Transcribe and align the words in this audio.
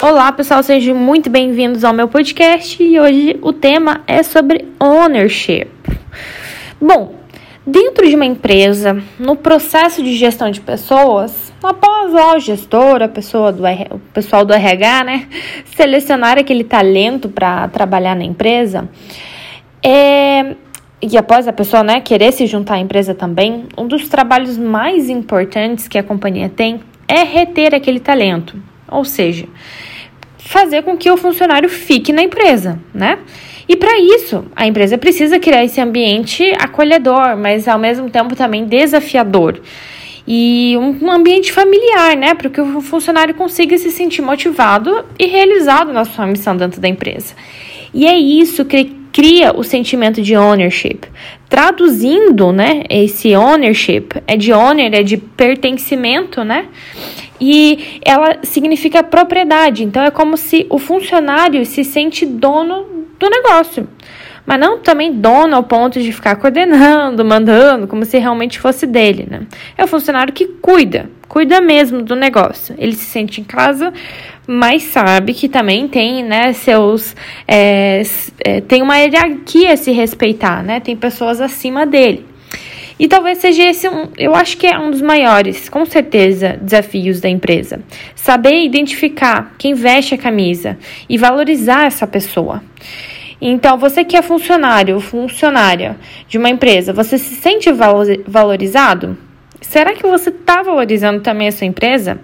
Olá, 0.00 0.30
pessoal, 0.30 0.62
sejam 0.62 0.94
muito 0.94 1.28
bem-vindos 1.28 1.82
ao 1.82 1.92
meu 1.92 2.06
podcast 2.06 2.80
e 2.80 3.00
hoje 3.00 3.36
o 3.42 3.52
tema 3.52 4.02
é 4.06 4.22
sobre 4.22 4.64
ownership. 4.78 5.66
Bom, 6.80 7.16
dentro 7.66 8.08
de 8.08 8.14
uma 8.14 8.24
empresa, 8.24 9.02
no 9.18 9.34
processo 9.34 10.00
de 10.00 10.14
gestão 10.14 10.52
de 10.52 10.60
pessoas, 10.60 11.52
após 11.60 12.14
o 12.14 12.38
gestor, 12.38 13.02
a 13.02 13.08
pessoa 13.08 13.50
do 13.50 13.64
o 13.90 13.98
pessoal 14.14 14.44
do 14.44 14.54
RH, 14.54 15.02
né, 15.02 15.28
selecionar 15.74 16.38
aquele 16.38 16.62
talento 16.62 17.28
para 17.28 17.66
trabalhar 17.66 18.14
na 18.14 18.22
empresa, 18.22 18.88
é, 19.82 20.54
e 21.02 21.18
após 21.18 21.48
a 21.48 21.52
pessoa 21.52 21.82
né, 21.82 22.00
querer 22.00 22.30
se 22.30 22.46
juntar 22.46 22.74
à 22.74 22.78
empresa 22.78 23.16
também, 23.16 23.64
um 23.76 23.88
dos 23.88 24.08
trabalhos 24.08 24.56
mais 24.56 25.10
importantes 25.10 25.88
que 25.88 25.98
a 25.98 26.04
companhia 26.04 26.48
tem 26.48 26.78
é 27.08 27.24
reter 27.24 27.74
aquele 27.74 27.98
talento. 27.98 28.67
Ou 28.90 29.04
seja, 29.04 29.46
fazer 30.38 30.82
com 30.82 30.96
que 30.96 31.10
o 31.10 31.16
funcionário 31.16 31.68
fique 31.68 32.12
na 32.12 32.22
empresa, 32.22 32.78
né? 32.94 33.18
E 33.68 33.76
para 33.76 33.98
isso, 33.98 34.46
a 34.56 34.66
empresa 34.66 34.96
precisa 34.96 35.38
criar 35.38 35.62
esse 35.62 35.80
ambiente 35.80 36.42
acolhedor, 36.58 37.36
mas 37.36 37.68
ao 37.68 37.78
mesmo 37.78 38.08
tempo 38.08 38.34
também 38.34 38.64
desafiador. 38.64 39.60
E 40.26 40.74
um 40.76 41.10
ambiente 41.10 41.52
familiar, 41.52 42.16
né? 42.16 42.34
Para 42.34 42.48
que 42.48 42.60
o 42.60 42.80
funcionário 42.80 43.34
consiga 43.34 43.76
se 43.76 43.90
sentir 43.90 44.22
motivado 44.22 45.04
e 45.18 45.26
realizado 45.26 45.92
na 45.92 46.04
sua 46.04 46.26
missão 46.26 46.56
dentro 46.56 46.80
da 46.80 46.88
empresa. 46.88 47.34
E 47.92 48.06
é 48.06 48.18
isso 48.18 48.64
que 48.64 48.96
cria 49.12 49.52
o 49.56 49.64
sentimento 49.64 50.20
de 50.22 50.36
ownership. 50.36 51.00
Traduzindo, 51.48 52.52
né, 52.52 52.84
esse 52.88 53.34
ownership 53.34 54.08
é 54.26 54.36
de 54.36 54.52
owner, 54.52 54.94
é 54.94 55.02
de 55.02 55.16
pertencimento, 55.16 56.44
né? 56.44 56.66
E 57.40 58.00
ela 58.04 58.38
significa 58.42 59.02
propriedade. 59.02 59.84
Então 59.84 60.02
é 60.02 60.10
como 60.10 60.36
se 60.36 60.66
o 60.70 60.78
funcionário 60.78 61.64
se 61.64 61.84
sente 61.84 62.26
dono 62.26 62.86
do 63.18 63.28
negócio. 63.28 63.88
Mas 64.48 64.58
não 64.58 64.78
também 64.78 65.12
dono 65.12 65.54
ao 65.54 65.62
ponto 65.62 66.00
de 66.00 66.10
ficar 66.10 66.36
coordenando, 66.36 67.22
mandando, 67.22 67.86
como 67.86 68.06
se 68.06 68.16
realmente 68.16 68.58
fosse 68.58 68.86
dele, 68.86 69.26
né? 69.30 69.42
É 69.76 69.84
o 69.84 69.86
funcionário 69.86 70.32
que 70.32 70.46
cuida, 70.46 71.10
cuida 71.28 71.60
mesmo 71.60 72.00
do 72.00 72.16
negócio. 72.16 72.74
Ele 72.78 72.94
se 72.94 73.04
sente 73.04 73.42
em 73.42 73.44
casa, 73.44 73.92
mas 74.46 74.84
sabe 74.84 75.34
que 75.34 75.50
também 75.50 75.86
tem, 75.86 76.24
né, 76.24 76.54
seus. 76.54 77.14
É, 77.46 78.00
é, 78.42 78.62
tem 78.62 78.80
uma 78.80 78.96
hierarquia 78.96 79.74
a 79.74 79.76
se 79.76 79.92
respeitar, 79.92 80.62
né? 80.62 80.80
Tem 80.80 80.96
pessoas 80.96 81.42
acima 81.42 81.84
dele. 81.84 82.24
E 82.98 83.06
talvez 83.06 83.38
seja 83.38 83.62
esse 83.62 83.88
um, 83.88 84.08
eu 84.18 84.34
acho 84.34 84.56
que 84.56 84.66
é 84.66 84.78
um 84.78 84.90
dos 84.90 85.00
maiores, 85.00 85.68
com 85.68 85.84
certeza, 85.86 86.58
desafios 86.60 87.20
da 87.20 87.28
empresa. 87.28 87.80
Saber 88.14 88.64
identificar 88.64 89.54
quem 89.56 89.72
veste 89.72 90.14
a 90.14 90.18
camisa 90.18 90.76
e 91.08 91.16
valorizar 91.16 91.86
essa 91.86 92.06
pessoa. 92.06 92.62
Então, 93.40 93.78
você 93.78 94.02
que 94.04 94.16
é 94.16 94.22
funcionário, 94.22 94.98
funcionária 94.98 95.96
de 96.26 96.38
uma 96.38 96.50
empresa, 96.50 96.92
você 96.92 97.16
se 97.18 97.36
sente 97.36 97.70
valorizado? 98.26 99.16
Será 99.60 99.92
que 99.92 100.02
você 100.02 100.30
está 100.30 100.62
valorizando 100.62 101.20
também 101.20 101.46
a 101.46 101.52
sua 101.52 101.66
empresa? 101.66 102.18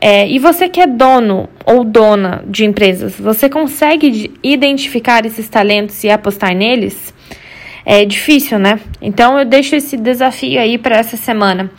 É, 0.00 0.28
e 0.28 0.38
você 0.38 0.68
que 0.68 0.80
é 0.80 0.86
dono 0.86 1.48
ou 1.66 1.82
dona 1.82 2.44
de 2.46 2.64
empresas, 2.64 3.18
você 3.18 3.48
consegue 3.48 4.32
identificar 4.44 5.26
esses 5.26 5.48
talentos 5.48 6.04
e 6.04 6.10
apostar 6.10 6.54
neles? 6.54 7.12
É 7.90 8.04
difícil, 8.04 8.58
né? 8.58 8.78
Então 9.00 9.38
eu 9.38 9.46
deixo 9.46 9.74
esse 9.74 9.96
desafio 9.96 10.60
aí 10.60 10.76
para 10.76 10.98
essa 10.98 11.16
semana. 11.16 11.70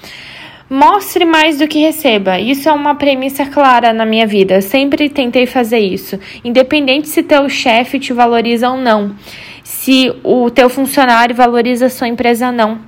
Mostre 0.68 1.24
mais 1.24 1.60
do 1.60 1.68
que 1.68 1.78
receba. 1.78 2.40
Isso 2.40 2.68
é 2.68 2.74
uma 2.74 2.96
premissa 2.96 3.46
clara 3.46 3.94
na 3.94 4.08
minha 4.08 4.26
vida. 4.26 4.56
Eu 4.56 4.62
sempre 4.64 5.08
tentei 5.08 5.46
fazer 5.46 5.78
isso, 5.78 6.20
independente 6.44 7.08
se 7.08 7.22
teu 7.22 7.48
chefe 7.48 8.00
te 8.00 8.12
valoriza 8.12 8.72
ou 8.72 8.78
não, 8.78 9.16
se 9.64 10.12
o 10.24 10.50
teu 10.50 10.68
funcionário 10.68 11.36
valoriza 11.36 11.86
a 11.86 11.90
sua 11.92 12.08
empresa 12.08 12.48
ou 12.48 12.54
não. 12.54 12.80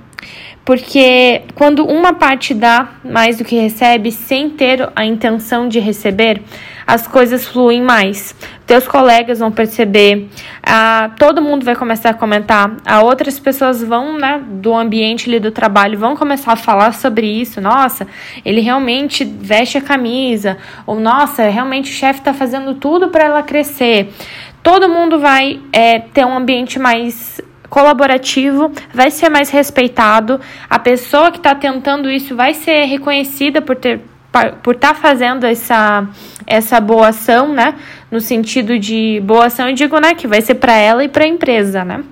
Porque 0.64 1.42
quando 1.54 1.84
uma 1.84 2.14
parte 2.14 2.52
dá 2.52 2.88
mais 3.04 3.38
do 3.38 3.44
que 3.44 3.54
recebe 3.54 4.10
sem 4.10 4.50
ter 4.50 4.90
a 4.96 5.04
intenção 5.04 5.68
de 5.68 5.78
receber, 5.78 6.42
as 6.86 7.06
coisas 7.06 7.46
fluem 7.46 7.82
mais. 7.82 8.34
Teus 8.66 8.86
colegas 8.86 9.40
vão 9.40 9.50
perceber, 9.50 10.28
a, 10.62 11.10
todo 11.18 11.42
mundo 11.42 11.64
vai 11.64 11.74
começar 11.74 12.10
a 12.10 12.14
comentar, 12.14 12.76
a 12.84 13.02
outras 13.02 13.38
pessoas 13.38 13.82
vão, 13.82 14.18
né, 14.18 14.42
do 14.46 14.74
ambiente 14.74 15.28
ali 15.28 15.38
do 15.38 15.50
trabalho, 15.50 15.98
vão 15.98 16.16
começar 16.16 16.52
a 16.52 16.56
falar 16.56 16.94
sobre 16.94 17.26
isso. 17.26 17.60
Nossa, 17.60 18.06
ele 18.44 18.60
realmente 18.60 19.24
veste 19.24 19.78
a 19.78 19.80
camisa, 19.80 20.56
ou 20.86 20.98
nossa, 20.98 21.48
realmente 21.48 21.90
o 21.90 21.94
chefe 21.94 22.20
está 22.20 22.32
fazendo 22.32 22.74
tudo 22.74 23.08
para 23.08 23.24
ela 23.24 23.42
crescer. 23.42 24.12
Todo 24.62 24.88
mundo 24.88 25.18
vai 25.18 25.60
é, 25.72 25.98
ter 25.98 26.24
um 26.24 26.36
ambiente 26.36 26.78
mais 26.78 27.40
colaborativo, 27.68 28.70
vai 28.92 29.10
ser 29.10 29.30
mais 29.30 29.48
respeitado, 29.48 30.38
a 30.68 30.78
pessoa 30.78 31.30
que 31.30 31.38
está 31.38 31.54
tentando 31.54 32.10
isso 32.10 32.36
vai 32.36 32.52
ser 32.52 32.84
reconhecida 32.84 33.62
por 33.62 33.76
ter 33.76 34.00
por 34.62 34.74
estar 34.74 34.94
tá 34.94 34.94
fazendo 34.94 35.44
essa, 35.44 36.08
essa 36.46 36.80
boa 36.80 37.08
ação, 37.08 37.52
né? 37.52 37.74
No 38.10 38.20
sentido 38.20 38.78
de 38.78 39.20
boa 39.24 39.46
ação, 39.46 39.68
eu 39.68 39.74
digo, 39.74 39.98
né? 39.98 40.14
Que 40.14 40.26
vai 40.26 40.40
ser 40.40 40.54
para 40.54 40.76
ela 40.76 41.04
e 41.04 41.08
para 41.08 41.24
a 41.24 41.28
empresa, 41.28 41.84
né? 41.84 42.02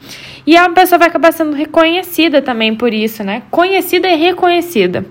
E 0.46 0.56
a 0.56 0.68
pessoa 0.70 0.98
vai 0.98 1.08
acabar 1.08 1.32
sendo 1.32 1.52
reconhecida 1.52 2.42
também 2.42 2.74
por 2.74 2.92
isso, 2.92 3.24
né? 3.24 3.42
Conhecida 3.50 4.08
e 4.08 4.16
reconhecida. 4.16 5.04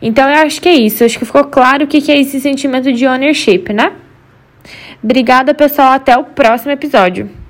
Então, 0.00 0.28
eu 0.28 0.42
acho 0.42 0.60
que 0.60 0.68
é 0.68 0.74
isso. 0.74 1.02
Eu 1.02 1.06
acho 1.06 1.18
que 1.18 1.24
ficou 1.24 1.44
claro 1.44 1.84
o 1.84 1.86
que 1.86 2.10
é 2.10 2.18
esse 2.18 2.40
sentimento 2.40 2.92
de 2.92 3.06
ownership, 3.06 3.72
né? 3.72 3.92
Obrigada, 5.02 5.54
pessoal. 5.54 5.92
Até 5.92 6.16
o 6.16 6.24
próximo 6.24 6.72
episódio. 6.72 7.41